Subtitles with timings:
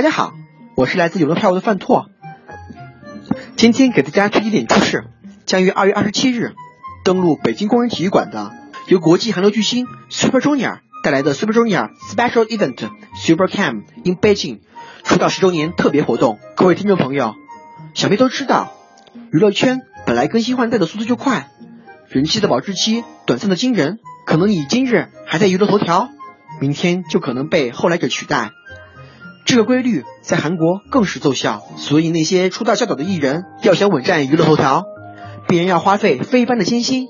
[0.00, 0.32] 大家好，
[0.76, 2.08] 我是来自有乐票务的范拓。
[3.54, 5.04] 今天给大家推荐点出是
[5.44, 6.54] 将于二月二十七日
[7.04, 8.50] 登陆北京工人体育馆的
[8.86, 14.60] 由国际韩流巨星 Super Junior 带来的 Super Junior Special Event Super Cam in Beijing
[15.04, 16.38] 出道十周年特别活动。
[16.56, 17.34] 各位听众朋友，
[17.92, 18.72] 想必都知道，
[19.30, 21.50] 娱乐圈本来更新换代的速度就快，
[22.08, 23.98] 人气的保质期短暂的惊人。
[24.24, 26.08] 可能你今日还在娱乐头条，
[26.58, 28.52] 明天就可能被后来者取代。
[29.50, 34.84] 这个规律在韩国更是奏效，所以那些出道较早的艺人要想稳占娱乐头条，
[35.48, 37.08] 必然要花费非一般的艰辛。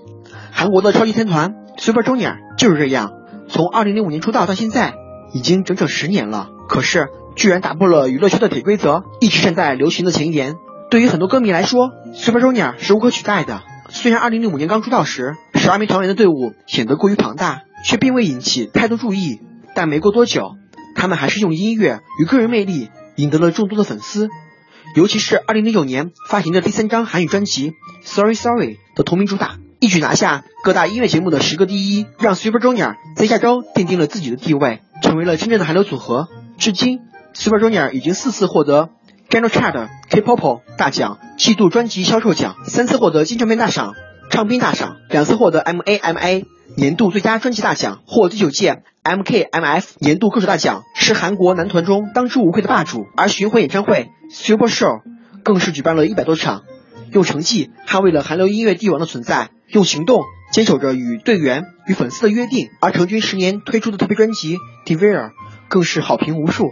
[0.50, 3.12] 韩国的超级天团 Super Junior 就是这样，
[3.50, 4.94] 从2005年出道到现在，
[5.34, 6.48] 已经整整十年了。
[6.66, 10.54] 可是居然打破了娱乐圈的铁规则，一直站在流行的前沿。
[10.88, 13.60] 对于很多歌迷来说，Super Junior 是无可取代的。
[13.90, 19.42] 虽然2005年刚出道时，十二名团员的队伍显得过于庞大，却并未引起太多注意。
[19.74, 20.54] 但没过多久。
[21.00, 24.28] 他们还是用音乐与个人魅力赢得了众多的粉丝，
[24.94, 27.70] 尤其是2009年发行的第三张韩语专辑
[28.02, 36.28] 《Sorry Sorry》的同名主打，一举拿下各大音乐节目的十个第一，让 Super Junior 在亚洲奠定了自己的地位，成为了真正的韩流组合。
[36.58, 37.00] 至今
[37.32, 38.90] ，Super Junior 已经四次获得
[39.30, 43.94] g a n o Chart K-pop 大奖季度专辑销售奖，三次获得金唱片大赏、
[44.30, 46.44] 唱片大赏，两次获得 MAMA
[46.76, 48.82] 年度最佳专辑大奖，获第九届。
[49.02, 55.00] MKMF 年度歌手大奖是韩国男团中当之无愧的霸主，而巡回演唱会 Super Show
[55.42, 56.62] 更是举办了一百多场，
[57.10, 62.68] 用成绩捍卫了韩流音乐帝王的存在，用行动坚守着与队员与粉丝的约定。
[62.80, 65.30] 而成军十年推出的特别专辑 Devere
[65.68, 66.70] 更是好评无数，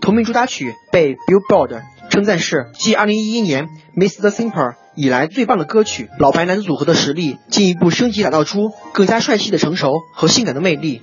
[0.00, 4.30] 同名主打曲被 Billboard 称赞是继2011年 Mr.
[4.30, 6.08] Simple 以来最棒的歌曲。
[6.18, 11.02] 老牌男子组合的实力进一步升级，打造出更加帅气的成熟和性感的魅力。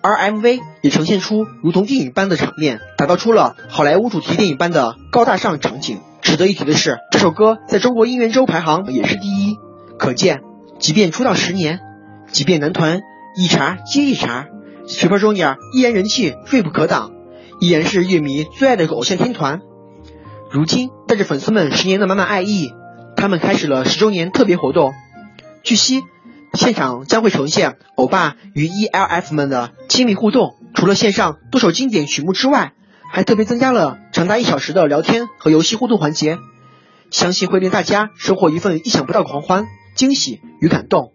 [0.00, 6.00] 而 MV 也呈现出如同电影般的场面，打造出了好莱坞主题电影般的高大上场景。
[6.20, 9.56] 值得一提的是，这首歌在中国音乐周排行也是第一。
[9.98, 10.42] 可见，
[10.78, 11.80] 即便出道十年，
[12.30, 13.00] 即便男团
[13.36, 14.46] 一茬接一茬
[14.86, 17.12] ，Super Junior 依然人气锐不可挡，
[17.60, 19.60] 依然是乐迷最爱的偶像天团。
[20.50, 22.72] 如今，带着粉丝们十年的满满爱意，
[23.24, 24.92] 他们开始了十周年特别活动。
[25.62, 26.02] 据悉。
[26.52, 32.74] 现场将会呈现欧巴与 ELF 们的亲密互动，除了线上多首经典曲目之外，
[33.10, 36.36] 还特别增加了长达一小时的聊天和游戏互动环节，
[37.10, 39.64] 相信会令大家收获一份意想不到的狂欢、
[39.96, 41.14] 惊喜与感动。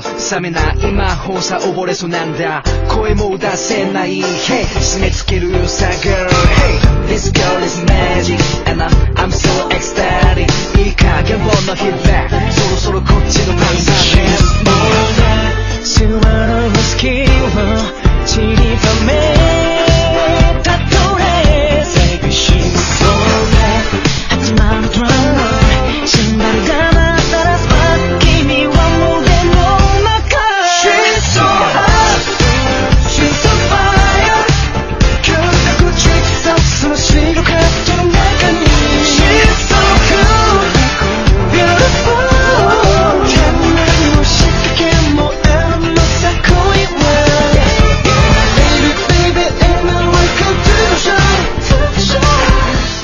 [0.00, 9.81] 冷めない魔法さ溺れそうなんだ声も出せない Hey 締め付けるさ Girl Hey This girl is magic And I'm, I'm so excited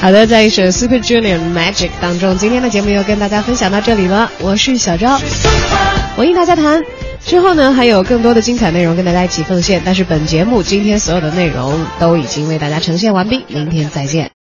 [0.08, 4.32] 好的，在一首 Super Junior Magic 当中，今天的节目又跟大家分享到这里了。
[4.40, 5.20] 我是小昭，
[6.16, 6.82] 文艺大家谈。
[7.26, 9.82] 之后呢，还有更多的精彩内容跟大家一起奉献。
[9.84, 14.38] 但是本节目今天所有的内容都已经为大家呈现完毕，明天再见。